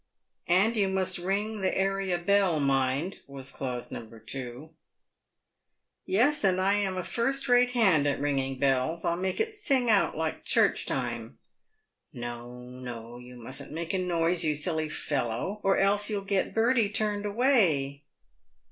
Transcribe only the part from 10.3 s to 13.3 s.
church time."" No, no,